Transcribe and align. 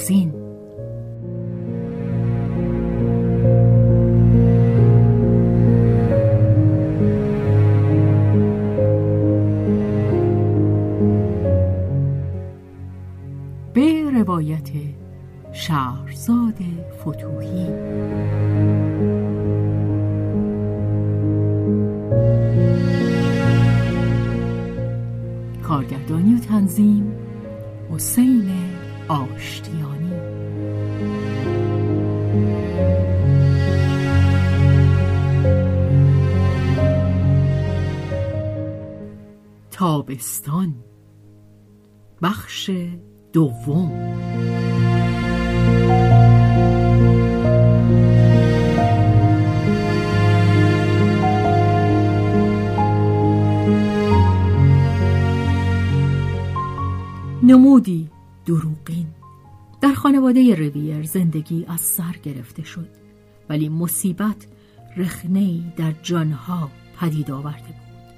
بهازین 0.00 0.32
به 13.74 14.10
روایت 14.20 14.70
شهرزاد 15.52 16.54
فتوحی 17.00 17.66
کارگردانی 25.62 26.34
و 26.34 26.38
تنظیم 26.38 27.12
حسین 27.90 28.42
آشتیانی. 29.10 30.12
تابستان. 39.70 40.74
بخش 42.22 42.70
دوم. 43.32 43.90
نمودی. 57.42 58.19
دروغین. 58.50 59.06
در 59.80 59.94
خانواده 59.94 60.54
رویر 60.54 61.02
زندگی 61.02 61.64
از 61.68 61.80
سر 61.80 62.16
گرفته 62.22 62.64
شد 62.64 62.88
ولی 63.48 63.68
مصیبت 63.68 64.46
رخنه‌ای 64.96 65.62
در 65.76 65.92
جانها 66.02 66.70
پدید 67.00 67.30
آورده 67.30 67.66
بود. 67.66 68.14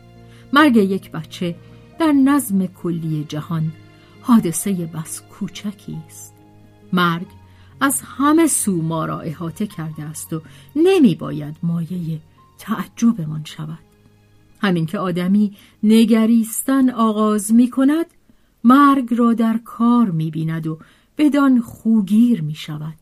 مرگ 0.53 0.77
یک 0.77 1.11
بچه 1.11 1.57
در 1.99 2.13
نظم 2.13 2.67
کلی 2.67 3.25
جهان 3.29 3.73
حادثه 4.21 4.73
بس 4.73 5.23
کوچکی 5.23 5.99
است. 6.07 6.35
مرگ 6.93 7.27
از 7.81 8.03
همه 8.05 8.47
سو 8.47 8.83
ما 8.83 9.05
را 9.05 9.21
احاطه 9.21 9.67
کرده 9.67 10.03
است 10.03 10.33
و 10.33 10.43
نمی 10.77 11.15
باید 11.15 11.57
مایه 11.63 12.21
تعجبمان 12.59 13.45
شود. 13.45 13.79
همین 14.61 14.87
که 14.87 14.99
آدمی 14.99 15.57
نگریستن 15.83 16.91
آغاز 16.91 17.53
می 17.53 17.71
کند 17.71 18.07
مرگ 18.65 19.15
را 19.15 19.35
در 19.35 19.59
کار 19.65 20.11
می 20.11 20.31
بیند 20.31 20.67
و 20.67 20.79
بدان 21.19 21.61
خوگیر 21.61 22.43
می 22.43 22.55
شود 22.55 22.99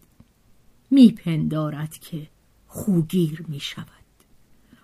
می 0.91 1.13
پندارد 1.13 1.99
که 1.99 2.29
خوگیر 2.67 3.45
می 3.49 3.61
شود 3.61 3.87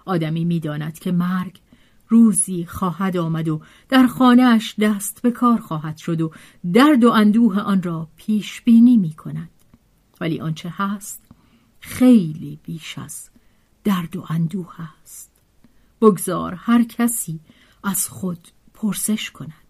آدمی 0.05 0.45
می 0.45 0.61
داند 0.61 0.99
که 0.99 1.13
مرگ 1.13 1.61
روزی 2.09 2.67
خواهد 2.67 3.17
آمد 3.17 3.49
و 3.49 3.61
در 3.89 4.07
خانهاش 4.07 4.75
دست 4.79 5.23
به 5.23 5.31
کار 5.31 5.61
خواهد 5.61 5.97
شد 5.97 6.21
و 6.21 6.31
درد 6.73 7.05
و 7.05 7.11
اندوه 7.11 7.61
آن 7.61 7.83
را 7.83 8.09
پیش 8.17 8.63
بینی 8.63 8.97
می 8.97 9.13
کند 9.13 9.51
ولی 10.21 10.41
آنچه 10.41 10.73
هست 10.77 11.23
خیلی 11.81 12.59
بیش 12.63 12.99
از 12.99 13.31
درد 13.85 14.17
و 14.17 14.25
اندوه 14.29 14.75
است. 15.03 15.31
بگذار 16.01 16.55
هر 16.55 16.83
کسی 16.83 17.41
از 17.85 18.09
خود 18.09 18.49
پرسش 18.75 19.31
کند. 19.31 19.66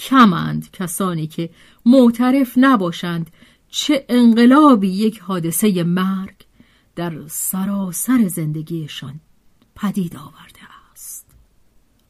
کمند 0.00 0.70
کسانی 0.70 1.26
که 1.26 1.50
معترف 1.86 2.52
نباشند 2.56 3.30
چه 3.68 4.06
انقلابی 4.08 4.88
یک 4.88 5.18
حادثه 5.18 5.82
مرگ 5.82 6.36
در 6.96 7.26
سراسر 7.26 8.28
زندگیشان 8.28 9.20
پدید 9.74 10.16
آورده 10.16 10.60
است. 10.92 11.26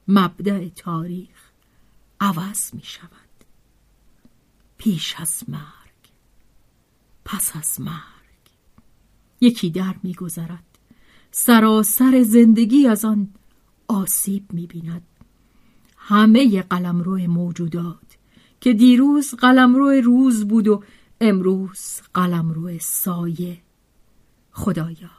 مبدع 0.09 0.69
تاریخ 0.69 1.51
عوض 2.21 2.75
می 2.75 2.83
شود. 2.83 3.11
پیش 4.79 5.15
از 5.19 5.45
مرگ 5.49 5.61
پس 7.25 7.57
از 7.57 7.81
مرگ. 7.81 8.01
یکی 9.41 9.71
در 9.71 9.95
می 10.03 10.15
گذرد. 10.15 10.65
سراسر 11.31 12.23
زندگی 12.23 12.87
از 12.87 13.05
آن 13.05 13.29
آسیب 13.89 14.53
می 14.53 14.67
بیند. 14.67 15.10
همه 16.11 16.63
قلمرو 16.63 17.19
موجودات 17.19 18.19
که 18.61 18.73
دیروز 18.73 19.35
قلمرو 19.35 19.91
روز 19.91 20.49
بود 20.49 20.69
و 20.69 20.83
امروز 21.21 22.01
قلمرو 22.15 22.79
سایه. 22.79 23.59
خدایا 24.53 25.11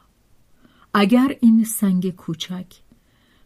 اگر 0.94 1.38
این 1.42 1.64
سنگ 1.64 2.16
کوچک 2.16 2.66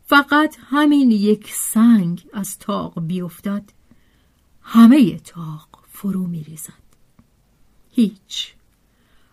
فقط 0.06 0.58
همین 0.60 1.12
یک 1.12 1.54
سنگ 1.54 2.26
از 2.34 2.60
تاق 2.60 3.00
بیفتد 3.00 3.64
همه 4.62 5.20
تاق 5.20 5.84
فرو 5.88 6.28
می 6.28 6.44
ریزد 6.44 6.86
هیچ 7.92 8.54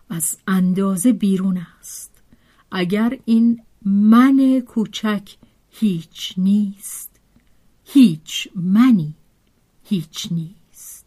از 0.09 0.37
اندازه 0.47 1.13
بیرون 1.13 1.65
است. 1.79 2.11
اگر 2.71 3.19
این 3.25 3.61
من 3.85 4.59
کوچک 4.67 5.35
هیچ 5.69 6.33
نیست. 6.37 7.12
هیچ 7.93 8.47
منی 8.55 9.13
هیچ 9.83 10.27
نیست. 10.31 11.05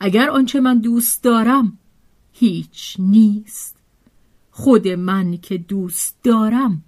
اگر 0.00 0.30
آنچه 0.30 0.60
من 0.60 0.78
دوست 0.78 1.22
دارم 1.22 1.78
هیچ 2.32 2.96
نیست. 2.98 3.76
خود 4.50 4.88
من 4.88 5.36
که 5.36 5.58
دوست 5.58 6.16
دارم 6.22 6.84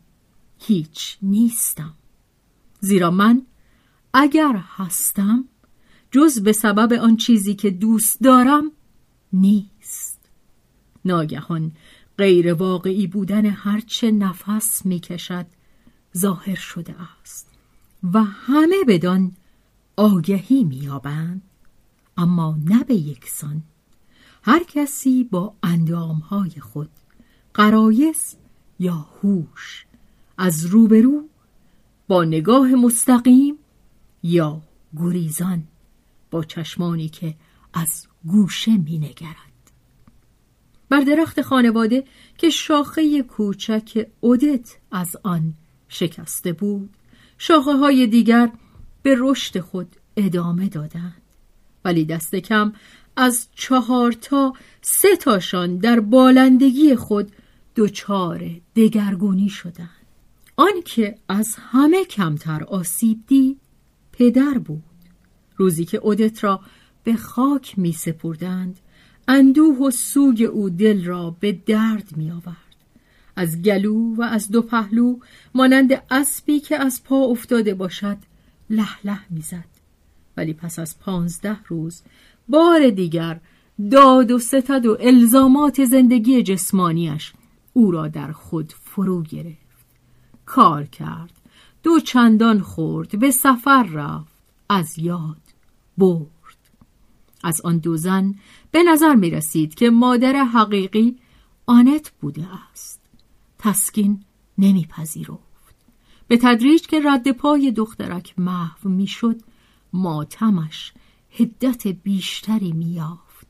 هیچ 0.58 1.18
نیستم. 1.22 1.94
زیرا 2.80 3.10
من 3.10 3.46
اگر 4.14 4.56
هستم 4.76 5.44
جز 6.10 6.42
به 6.42 6.52
سبب 6.52 6.92
آن 6.92 7.16
چیزی 7.16 7.54
که 7.54 7.70
دوست 7.70 8.20
دارم 8.20 8.72
نیست. 9.32 10.18
ناگهان 11.04 11.72
غیر 12.18 12.54
واقعی 12.54 13.06
بودن 13.06 13.46
هرچه 13.46 14.10
نفس 14.10 14.86
می 14.86 15.00
کشد 15.00 15.46
ظاهر 16.16 16.54
شده 16.54 16.94
است. 17.22 17.49
و 18.04 18.24
همه 18.24 18.84
بدان 18.88 19.32
آگهی 19.96 20.64
میابند 20.64 21.42
اما 22.16 22.58
نه 22.64 22.84
به 22.84 22.94
یکسان. 22.94 23.62
هر 24.42 24.64
کسی 24.64 25.24
با 25.24 25.54
اندامهای 25.62 26.50
خود 26.50 26.90
قرایس 27.54 28.36
یا 28.78 29.06
هوش 29.22 29.86
از 30.38 30.64
روبرو 30.66 31.28
با 32.08 32.24
نگاه 32.24 32.68
مستقیم 32.68 33.54
یا 34.22 34.62
گریزان 34.96 35.62
با 36.30 36.44
چشمانی 36.44 37.08
که 37.08 37.34
از 37.74 38.06
گوشه 38.26 38.76
مینگرد. 38.76 39.36
بر 40.88 41.00
درخت 41.00 41.42
خانواده 41.42 42.04
که 42.38 42.50
شاخه 42.50 43.22
کوچک 43.22 44.06
اودت 44.20 44.76
از 44.90 45.16
آن 45.22 45.54
شکسته 45.88 46.52
بود 46.52 46.90
شاخه 47.42 47.72
های 47.72 48.06
دیگر 48.06 48.52
به 49.02 49.16
رشد 49.18 49.60
خود 49.60 49.96
ادامه 50.16 50.68
دادند. 50.68 51.22
ولی 51.84 52.04
دست 52.04 52.36
کم 52.36 52.72
از 53.16 53.48
چهار 53.54 54.12
تا 54.12 54.52
سه 54.82 55.16
تاشان 55.16 55.76
در 55.76 56.00
بالندگی 56.00 56.96
خود 56.96 57.32
دچار 57.76 58.50
دگرگونی 58.76 59.48
شدند. 59.48 60.06
آنکه 60.56 61.14
از 61.28 61.56
همه 61.58 62.04
کمتر 62.04 62.64
آسیب 62.64 63.18
دید 63.26 63.60
پدر 64.12 64.58
بود. 64.58 64.82
روزی 65.56 65.84
که 65.84 65.98
اودت 65.98 66.44
را 66.44 66.60
به 67.04 67.16
خاک 67.16 67.78
می 67.78 67.92
سپردند 67.92 68.80
اندوه 69.28 69.78
و 69.78 69.90
سوگ 69.90 70.48
او 70.52 70.70
دل 70.70 71.04
را 71.04 71.36
به 71.40 71.52
درد 71.52 72.16
می 72.16 72.30
آورد. 72.30 72.69
از 73.40 73.62
گلو 73.62 74.14
و 74.14 74.22
از 74.22 74.50
دو 74.50 74.62
پهلو 74.62 75.18
مانند 75.54 76.02
اسبی 76.10 76.60
که 76.60 76.76
از 76.76 77.04
پا 77.04 77.16
افتاده 77.16 77.74
باشد 77.74 78.16
لح 78.70 78.98
لح 79.04 79.24
می‌زد. 79.30 79.64
ولی 80.36 80.52
پس 80.52 80.78
از 80.78 81.00
پانزده 81.00 81.56
روز 81.66 82.02
بار 82.48 82.90
دیگر 82.90 83.40
داد 83.90 84.30
و 84.30 84.38
ستد 84.38 84.86
و 84.86 84.96
الزامات 85.00 85.84
زندگی 85.84 86.42
جسمانیش 86.42 87.32
او 87.72 87.90
را 87.90 88.08
در 88.08 88.32
خود 88.32 88.72
فرو 88.72 89.22
گرفت. 89.22 89.86
کار 90.46 90.84
کرد 90.84 91.32
دو 91.82 92.00
چندان 92.00 92.60
خورد 92.60 93.18
به 93.18 93.30
سفر 93.30 93.82
رفت 93.82 94.34
از 94.68 94.98
یاد 94.98 95.42
برد. 95.98 96.60
از 97.42 97.60
آن 97.64 97.78
دو 97.78 97.96
زن 97.96 98.34
به 98.70 98.82
نظر 98.82 99.14
می 99.14 99.30
رسید 99.30 99.74
که 99.74 99.90
مادر 99.90 100.44
حقیقی 100.44 101.16
آنت 101.66 102.12
بوده 102.20 102.46
است. 102.72 102.99
تسکین 103.60 104.24
نمیپذیرفت. 104.58 105.76
به 106.28 106.36
تدریج 106.36 106.82
که 106.86 107.00
رد 107.04 107.32
پای 107.32 107.70
دخترک 107.70 108.34
محو 108.38 108.88
می‌شد 108.88 109.40
ماتمش 109.92 110.92
هدت 111.30 111.86
بیشتری 111.86 112.72
میافت 112.72 113.46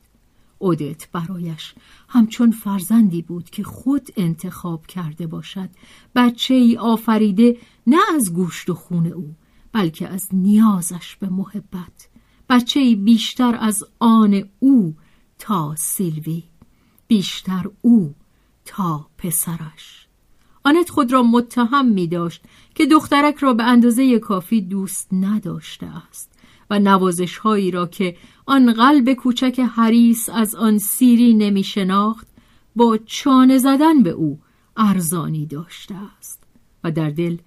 اودت 0.59 1.11
برایش 1.11 1.73
همچون 2.09 2.51
فرزندی 2.51 3.21
بود 3.21 3.49
که 3.49 3.63
خود 3.63 4.09
انتخاب 4.17 4.85
کرده 4.85 5.27
باشد. 5.27 5.69
بچه 6.15 6.53
ای 6.53 6.77
آفریده 6.77 7.57
نه 7.87 7.99
از 8.15 8.33
گوشت 8.33 8.69
و 8.69 8.73
خون 8.73 9.07
او 9.07 9.35
بلکه 9.71 10.07
از 10.07 10.27
نیازش 10.33 11.15
به 11.15 11.29
محبت. 11.29 12.09
بچه 12.49 12.79
ای 12.79 12.95
بیشتر 12.95 13.57
از 13.59 13.83
آن 13.99 14.43
او 14.59 14.95
تا 15.39 15.75
سیلوی 15.75 16.43
بیشتر 17.07 17.69
او 17.81 18.15
تا 18.65 19.07
پسرش 19.17 20.07
آنت 20.63 20.89
خود 20.89 21.13
را 21.13 21.23
متهم 21.23 21.85
می 21.85 22.07
داشت 22.07 22.43
که 22.75 22.85
دخترک 22.85 23.35
را 23.35 23.53
به 23.53 23.63
اندازه 23.63 24.19
کافی 24.19 24.61
دوست 24.61 25.07
نداشته 25.11 25.85
است 26.09 26.31
و 26.69 26.79
نوازش 26.79 27.37
هایی 27.37 27.71
را 27.71 27.87
که 27.87 28.17
آن 28.45 28.73
قلب 28.73 29.13
کوچک 29.13 29.59
حریس 29.59 30.29
از 30.29 30.55
آن 30.55 30.77
سیری 30.77 31.33
نمی 31.33 31.63
شناخت 31.63 32.27
با 32.75 32.99
چانه 33.05 33.57
زدن 33.57 34.03
به 34.03 34.09
او 34.09 34.39
ارزانی 34.77 35.45
داشته 35.45 35.95
است 36.17 36.43
و 36.83 36.91
در 36.91 37.09
دل 37.09 37.37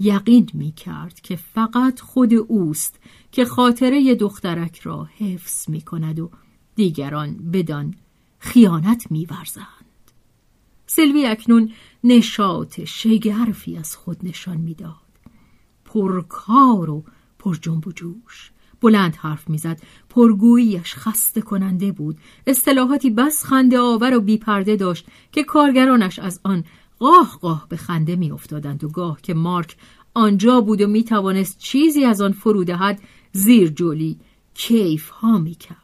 یقین 0.00 0.50
می 0.54 0.72
کرد 0.72 1.20
که 1.20 1.36
فقط 1.36 2.00
خود 2.00 2.34
اوست 2.34 3.00
که 3.32 3.44
خاطره 3.44 4.14
دخترک 4.14 4.78
را 4.78 5.08
حفظ 5.18 5.68
می 5.68 5.80
کند 5.80 6.20
و 6.20 6.30
دیگران 6.74 7.50
بدان 7.52 7.94
خیانت 8.38 9.10
می 9.10 9.26
ورزند. 9.26 9.89
سلوی 10.92 11.26
اکنون 11.26 11.72
نشاط 12.04 12.80
شگرفی 12.84 13.76
از 13.76 13.96
خود 13.96 14.16
نشان 14.22 14.56
می‌داد. 14.56 14.94
پرکار 15.84 16.90
و 16.90 17.04
پر 17.38 17.54
جنب 17.54 17.86
و 17.86 17.92
جوش. 17.92 18.50
بلند 18.80 19.16
حرف 19.16 19.50
می‌زد. 19.50 19.80
پرگوییش 20.08 20.94
خسته 20.94 21.40
کننده 21.40 21.92
بود. 21.92 22.18
اصطلاحاتی 22.46 23.10
بس 23.10 23.44
خنده 23.44 23.78
آور 23.78 24.16
و 24.16 24.20
بیپرده 24.20 24.76
داشت 24.76 25.06
که 25.32 25.44
کارگرانش 25.44 26.18
از 26.18 26.40
آن 26.44 26.64
قاه 26.98 27.38
قاه 27.40 27.66
به 27.68 27.76
خنده 27.76 28.16
میافتادند 28.16 28.84
و 28.84 28.88
گاه 28.88 29.20
که 29.22 29.34
مارک 29.34 29.76
آنجا 30.14 30.60
بود 30.60 30.80
و 30.80 30.86
می‌توانست 30.86 31.58
چیزی 31.58 32.04
از 32.04 32.20
آن 32.20 32.32
فرو 32.32 32.64
دهد 32.64 33.00
زیر 33.32 33.68
جولی 33.68 34.18
کیف 34.54 35.08
ها 35.08 35.38
می‌کرد. 35.38 35.79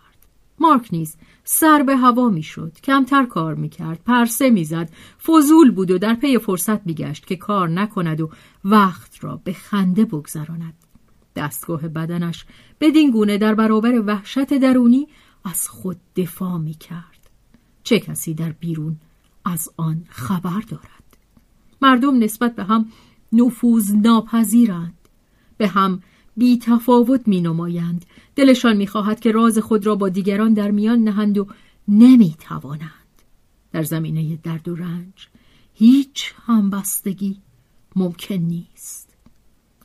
مارک 0.61 0.89
نیز 0.93 1.17
سر 1.45 1.83
به 1.83 1.97
هوا 1.97 2.29
می‌شد 2.29 2.73
کمتر 2.85 3.27
کار 3.27 3.55
می‌کرد 3.55 4.01
پرسه 4.05 4.51
می‌زد 4.51 4.91
فضول 5.23 5.71
بود 5.71 5.91
و 5.91 5.99
در 5.99 6.15
پی 6.15 6.39
فرصت 6.39 6.87
میگشت 6.87 7.27
که 7.27 7.37
کار 7.37 7.69
نکند 7.69 8.21
و 8.21 8.31
وقت 8.65 9.25
را 9.25 9.41
به 9.45 9.53
خنده 9.53 10.05
بگذراند. 10.05 10.75
دستگاه 11.37 11.89
بدنش 11.89 12.47
بدین 12.81 13.11
گونه 13.11 13.39
در 13.39 13.55
برابر 13.55 14.03
وحشت 14.07 14.59
درونی 14.59 15.09
از 15.45 15.69
خود 15.69 15.97
دفاع 16.17 16.59
می‌کرد. 16.59 17.31
چه 17.83 18.01
کسی 18.01 18.35
در 18.35 18.53
بیرون 18.53 18.97
از 19.45 19.69
آن 19.77 20.05
خبر 20.09 20.61
دارد؟ 20.69 21.17
مردم 21.83 22.19
نسبت 22.19 22.55
به 22.55 22.65
هم 22.65 22.93
نفوذ 23.33 23.95
ناپذیرند 23.95 24.95
به 25.57 25.69
هم 25.69 26.03
بی 26.37 26.59
تفاوت 26.59 27.29
می 27.29 27.41
نمایند. 27.41 28.05
دلشان 28.37 28.77
می 28.77 28.87
خواهد 28.87 29.21
که 29.21 29.33
راز 29.33 29.59
خود 29.59 29.87
را 29.87 29.95
با 29.95 30.09
دیگران 30.09 30.55
در 30.55 30.71
میان 30.71 31.05
نهند 31.05 31.39
و 31.39 31.47
نمی 31.89 32.37
توانند. 32.41 32.91
در 33.73 33.83
زمینه 33.83 34.37
درد 34.43 34.69
و 34.69 34.75
رنج 34.75 35.29
هیچ 35.75 36.35
همبستگی 36.47 37.37
ممکن 37.97 38.35
نیست. 38.35 39.17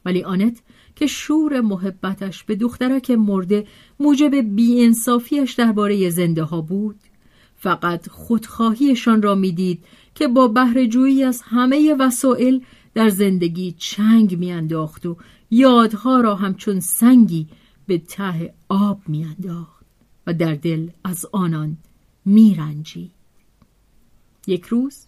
ولی 0.05 0.23
آنت 0.23 0.61
که 0.95 1.07
شور 1.07 1.61
محبتش 1.61 2.43
به 2.43 2.55
دخترک 2.55 3.11
مرده 3.11 3.67
موجب 3.99 4.35
بیانصافیش 4.35 5.53
درباره 5.53 6.09
زنده 6.09 6.43
ها 6.43 6.61
بود 6.61 6.99
فقط 7.55 8.09
خودخواهیشان 8.09 9.21
را 9.21 9.35
می‌دید 9.35 9.83
که 10.15 10.27
با 10.27 10.47
بهرهجویی 10.47 11.23
از 11.23 11.41
همه 11.41 11.95
وسایل 11.99 12.63
در 12.93 13.09
زندگی 13.09 13.71
چنگ 13.71 14.39
میانداخت 14.39 15.05
و 15.05 15.17
یادها 15.51 16.21
را 16.21 16.35
همچون 16.35 16.79
سنگی 16.79 17.47
به 17.87 17.97
ته 17.97 18.53
آب 18.69 19.01
میانداخت 19.07 19.85
و 20.27 20.33
در 20.33 20.55
دل 20.55 20.89
از 21.03 21.25
آنان 21.31 21.77
میرنجید. 22.25 23.11
یک 24.47 24.65
روز 24.65 25.05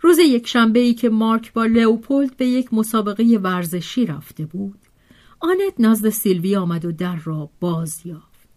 روز 0.00 0.18
یک 0.18 0.46
شنبه 0.46 0.80
ای 0.80 0.94
که 0.94 1.08
مارک 1.08 1.52
با 1.52 1.66
لئوپولد 1.66 2.36
به 2.36 2.46
یک 2.46 2.74
مسابقه 2.74 3.38
ورزشی 3.42 4.06
رفته 4.06 4.46
بود 4.46 4.78
آنت 5.40 5.74
نزد 5.78 6.08
سیلوی 6.08 6.56
آمد 6.56 6.84
و 6.84 6.92
در 6.92 7.16
را 7.16 7.50
باز 7.60 8.06
یافت. 8.06 8.48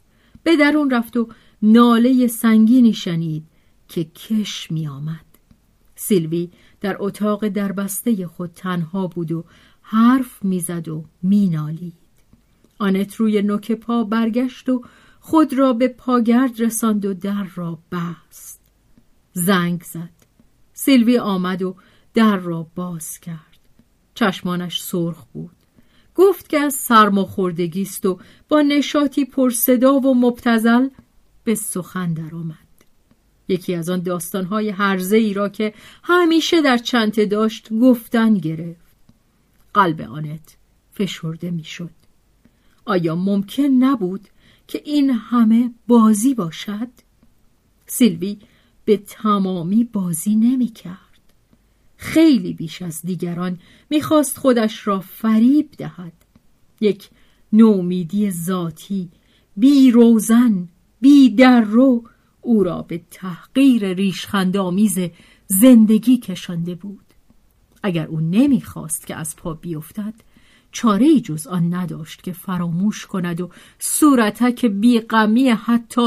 به 0.43 0.55
درون 0.55 0.89
رفت 0.89 1.17
و 1.17 1.27
ناله 1.61 2.27
سنگینی 2.27 2.93
شنید 2.93 3.43
که 3.87 4.03
کش 4.03 4.71
می 4.71 4.87
آمد 4.87 5.24
سیلوی 6.07 6.49
در 6.81 6.95
اتاق 6.99 7.47
دربسته 7.47 8.27
خود 8.27 8.51
تنها 8.55 9.07
بود 9.07 9.31
و 9.31 9.43
حرف 9.81 10.43
می‌زد 10.43 10.87
و 10.87 11.05
مینالید. 11.23 11.93
آنت 12.79 13.15
روی 13.15 13.41
نوک 13.41 13.71
پا 13.71 14.03
برگشت 14.03 14.69
و 14.69 14.83
خود 15.19 15.53
را 15.53 15.73
به 15.73 15.87
پاگرد 15.87 16.61
رساند 16.61 17.05
و 17.05 17.13
در 17.13 17.47
را 17.55 17.79
بست. 17.91 18.61
زنگ 19.33 19.83
زد. 19.83 20.09
سیلوی 20.73 21.17
آمد 21.17 21.61
و 21.61 21.75
در 22.13 22.37
را 22.37 22.67
باز 22.75 23.19
کرد. 23.19 23.59
چشمانش 24.15 24.83
سرخ 24.83 25.25
بود. 25.33 25.55
گفت 26.15 26.49
که 26.49 26.59
از 26.59 26.73
سرماخوردگی 26.73 27.81
است 27.81 28.05
و 28.05 28.19
با 28.49 28.61
نشاطی 28.61 29.25
پرصدا 29.25 29.93
و 29.93 30.15
مبتزل 30.15 30.89
به 31.43 31.55
سخن 31.55 32.13
درآمد. 32.13 32.64
یکی 33.47 33.75
از 33.75 33.89
آن 33.89 33.99
داستانهای 33.99 34.69
هرزه 34.69 35.17
ای 35.17 35.33
را 35.33 35.49
که 35.49 35.73
همیشه 36.03 36.61
در 36.61 36.77
چنته 36.77 37.25
داشت 37.25 37.73
گفتن 37.73 38.33
گرفت 38.33 38.95
قلب 39.73 40.01
آنت 40.01 40.57
فشرده 40.91 41.51
می‌شد. 41.51 41.89
آیا 42.85 43.15
ممکن 43.15 43.63
نبود 43.63 44.27
که 44.67 44.81
این 44.85 45.09
همه 45.09 45.71
بازی 45.87 46.33
باشد؟ 46.33 46.87
سیلوی 47.87 48.37
به 48.85 48.97
تمامی 48.97 49.83
بازی 49.83 50.35
نمی 50.35 50.67
کرد. 50.67 50.99
خیلی 51.97 52.53
بیش 52.53 52.81
از 52.81 53.01
دیگران 53.01 53.59
می‌خواست 53.89 54.37
خودش 54.37 54.87
را 54.87 54.99
فریب 54.99 55.71
دهد. 55.77 56.13
یک 56.81 57.09
نومیدی 57.53 58.31
ذاتی 58.31 59.09
بی 59.57 59.91
روزن 59.91 60.67
بی 61.01 61.29
در 61.29 61.61
رو 61.61 62.03
او 62.45 62.63
را 62.63 62.81
به 62.81 63.01
تحقیر 63.11 63.93
ریشخندآمیز 63.93 64.99
زندگی 65.47 66.17
کشانده 66.17 66.75
بود. 66.75 67.05
اگر 67.83 68.07
او 68.07 68.19
نمی‌خواست 68.19 69.07
که 69.07 69.15
از 69.15 69.35
پا 69.35 69.53
بیفتد 69.53 70.13
چاره 70.71 71.19
جز 71.19 71.47
آن 71.47 71.73
نداشت 71.73 72.23
که 72.23 72.31
فراموش 72.31 73.05
کند 73.05 73.41
و 73.41 73.49
صورتک 73.79 74.65
بیغمی 74.65 75.55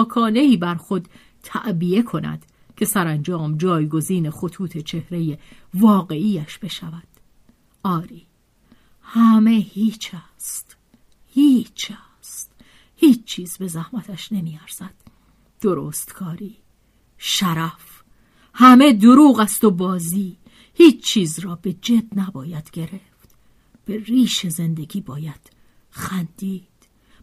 کانهی 0.09 0.57
بر 0.57 0.75
خود 0.75 1.09
تعبیه 1.43 2.03
کند 2.03 2.47
که 2.77 2.85
سرانجام 2.85 3.57
جایگزین 3.57 4.31
خطوط 4.31 4.79
چهره 4.79 5.39
واقعیش 5.75 6.59
بشود. 6.59 7.07
آری 7.83 8.27
همه 9.03 9.51
هیچ 9.51 10.11
است. 10.37 10.77
هیچ 11.27 11.93
است. 12.21 12.53
هیچ 12.97 13.25
چیز 13.25 13.57
به 13.57 13.67
زحمتش 13.67 14.33
نمیارزد. 14.33 14.95
درست 15.61 16.13
کاری 16.13 16.57
شرف. 17.19 18.03
همه 18.55 18.93
دروغ 18.93 19.41
است 19.41 19.65
و 19.65 19.71
بازی. 19.71 20.39
هیچ 20.75 21.05
چیز 21.05 21.39
را 21.39 21.55
به 21.55 21.73
جد 21.73 22.19
نباید 22.19 22.71
گرفت. 22.71 23.37
به 23.85 23.99
ریش 23.99 24.47
زندگی 24.47 25.01
باید 25.01 25.51
خندید. 25.91 26.69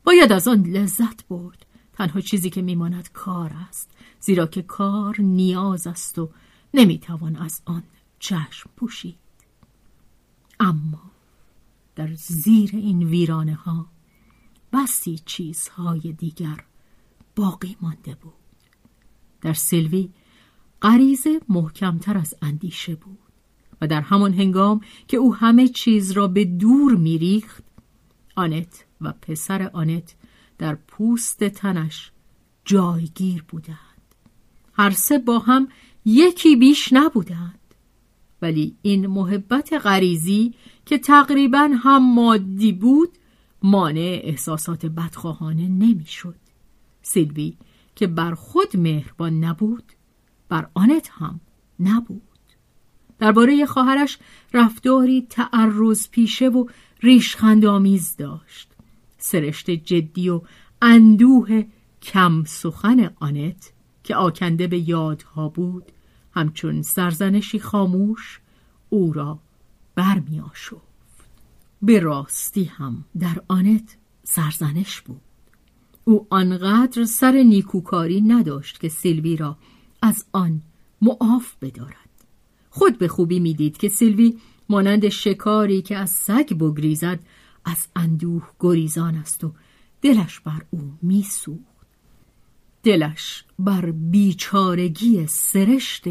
باید 0.03 0.31
از 0.31 0.47
آن 0.47 0.63
لذت 0.63 1.27
برد. 1.27 1.65
تنها 1.93 2.21
چیزی 2.21 2.49
که 2.49 2.61
میماند 2.61 3.11
کار 3.11 3.51
است. 3.69 3.91
زیرا 4.19 4.47
که 4.47 4.61
کار 4.61 5.15
نیاز 5.21 5.87
است 5.87 6.19
و 6.19 6.29
نمی‌توان 6.73 7.35
از 7.35 7.61
آن 7.65 7.83
چشم 8.19 8.69
پوشید. 8.75 9.17
اما 10.59 11.11
در 11.95 12.13
زیر 12.13 12.69
این 12.73 13.03
ویرانه 13.03 13.53
ها 13.53 13.87
بسی 14.73 15.21
چیزهای 15.25 16.13
دیگر 16.13 16.63
باقی 17.35 17.75
مانده 17.81 18.15
بود. 18.15 18.33
در 19.41 19.53
سلوی 19.53 20.09
غریزه 20.81 21.41
محکمتر 21.49 22.17
از 22.17 22.33
اندیشه 22.41 22.95
بود 22.95 23.19
و 23.81 23.87
در 23.87 24.01
همان 24.01 24.33
هنگام 24.33 24.81
که 25.07 25.17
او 25.17 25.35
همه 25.35 25.67
چیز 25.67 26.11
را 26.11 26.27
به 26.27 26.45
دور 26.45 26.95
میریخت 26.95 27.63
آنت 28.35 28.85
و 29.01 29.13
پسر 29.21 29.69
آنت 29.73 30.15
در 30.57 30.75
پوست 30.75 31.43
تنش 31.43 32.11
جایگیر 32.65 33.43
بودند. 33.47 33.77
هر 34.73 34.89
سه 34.89 35.17
با 35.17 35.39
هم 35.39 35.67
یکی 36.05 36.55
بیش 36.55 36.93
نبودند. 36.93 37.59
ولی 38.41 38.75
این 38.81 39.07
محبت 39.07 39.73
غریزی 39.73 40.53
که 40.85 40.97
تقریبا 40.97 41.69
هم 41.83 42.13
مادی 42.13 42.71
بود 42.71 43.17
مانع 43.63 44.19
احساسات 44.23 44.85
بدخواهانه 44.85 45.67
نمی‌شد. 45.67 46.35
سیلوی 47.05 47.57
که 47.95 48.07
بر 48.07 48.33
خود 48.33 48.77
مهربان 48.77 49.43
نبود 49.43 49.93
بر 50.49 50.69
آنت 50.73 51.09
هم 51.13 51.39
نبود. 51.79 52.21
درباره 53.19 53.65
خواهرش 53.65 54.17
رفتاری 54.53 55.27
تعرض 55.29 56.09
پیشه 56.09 56.49
و 56.49 56.65
ریشخندآمیز 57.03 58.15
داشت. 58.17 58.71
سرشت 59.17 59.69
جدی 59.69 60.29
و 60.29 60.41
اندوه 60.81 61.63
کم 62.01 62.43
سخن 62.43 63.09
آنت 63.19 63.73
که 64.03 64.15
آکنده 64.15 64.67
به 64.67 64.89
یادها 64.89 65.49
بود 65.49 65.91
همچون 66.31 66.81
سرزنشی 66.81 67.59
خاموش 67.59 68.39
او 68.89 69.13
را 69.13 69.39
برمی 69.95 70.43
به 71.81 71.99
راستی 71.99 72.63
هم 72.63 73.05
در 73.19 73.41
آنت 73.47 73.97
سرزنش 74.23 75.01
بود. 75.01 75.21
او 76.07 76.27
آنقدر 76.29 77.05
سر 77.05 77.31
نیکوکاری 77.31 78.21
نداشت 78.21 78.79
که 78.79 78.89
سیلوی 78.89 79.37
را 79.37 79.57
از 80.01 80.25
آن 80.31 80.61
معاف 81.01 81.53
بدارد. 81.61 82.09
خود 82.69 82.97
به 82.97 83.07
خوبی 83.07 83.39
می‌دید 83.39 83.77
که 83.77 83.89
سیلوی 83.89 84.37
مانند 84.69 85.09
شکاری 85.09 85.81
که 85.81 85.97
از 85.97 86.09
سگ 86.09 86.53
بگریزد 86.53 87.19
از 87.65 87.87
اندوه 87.95 88.49
گریزان 88.59 89.15
است 89.15 89.43
و 89.43 89.53
دلش 90.01 90.39
بر 90.39 90.61
او 90.69 90.93
میسوخت. 91.01 91.85
دلش 92.83 93.43
بر 93.59 93.91
بیچارگی 93.91 95.27
سرشت 95.27 96.03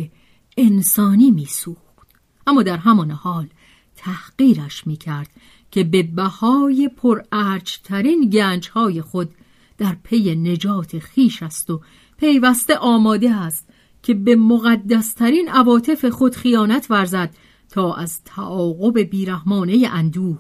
انسانی 0.57 1.31
میسوخت. 1.31 2.09
اما 2.47 2.63
در 2.63 2.77
همان 2.77 3.11
حال 3.11 3.49
تحقیرش 3.97 4.87
می‌کرد 4.87 5.31
که 5.71 5.85
به 5.85 6.03
بهای 6.03 6.91
پرارجترین 6.97 8.31
گنجهای 8.31 9.03
خود 9.03 9.35
در 9.79 9.97
پی 10.03 10.37
نجات 10.37 10.99
خیش 10.99 11.43
است 11.43 11.71
و 11.71 11.81
پیوسته 12.17 12.77
آماده 12.77 13.35
است 13.35 13.69
که 14.03 14.15
به 14.15 14.37
مقدسترین 14.37 15.49
عواطف 15.49 16.05
خود 16.05 16.35
خیانت 16.35 16.87
ورزد 16.91 17.35
تا 17.69 17.95
از 17.95 18.23
تعاقب 18.25 18.99
بیرحمانه 18.99 19.89
اندوه 19.93 20.39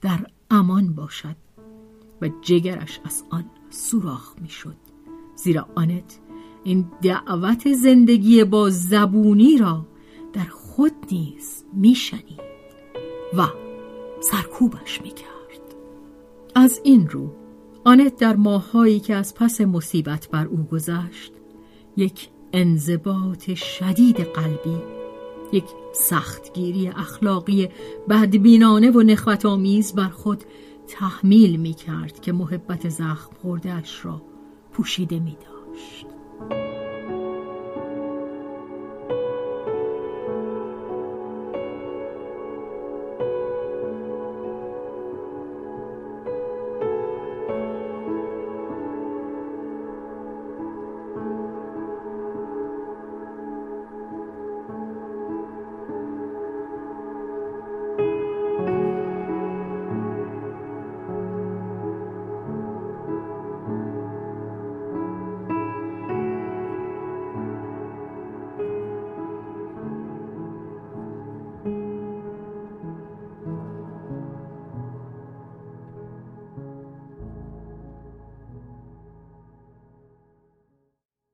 در 0.00 0.26
امان 0.50 0.94
باشد 0.94 1.36
و 2.22 2.28
جگرش 2.42 3.00
از 3.04 3.24
آن 3.30 3.44
سوراخ 3.70 4.34
می‌شد. 4.40 4.76
زیرا 5.36 5.68
آنت 5.74 6.18
این 6.64 6.90
دعوت 7.02 7.72
زندگی 7.72 8.44
با 8.44 8.70
زبونی 8.70 9.58
را 9.58 9.86
در 10.32 10.44
خود 10.44 10.92
نیز 11.12 11.64
میشنید 11.72 12.40
و 13.36 13.46
سرکوبش 14.20 15.02
می‌کرد. 15.02 15.74
از 16.54 16.80
این 16.84 17.08
رو 17.08 17.32
آنت 17.88 18.16
در 18.16 18.36
ماههایی 18.36 19.00
که 19.00 19.14
از 19.14 19.34
پس 19.34 19.60
مصیبت 19.60 20.28
بر 20.28 20.46
او 20.46 20.56
گذشت 20.72 21.32
یک 21.96 22.28
انضباط 22.52 23.54
شدید 23.54 24.20
قلبی 24.20 24.76
یک 25.52 25.64
سختگیری 25.92 26.88
اخلاقی 26.88 27.68
بدبینانه 28.08 28.90
و 28.90 29.00
نخوتآمیز 29.02 29.94
بر 29.94 30.08
خود 30.08 30.44
تحمیل 30.88 31.56
می 31.56 31.74
کرد 31.74 32.20
که 32.20 32.32
محبت 32.32 32.88
زخم 32.88 33.30
خوردهش 33.42 34.04
را 34.04 34.22
پوشیده 34.72 35.18
می 35.18 35.36
داشت. 35.40 36.06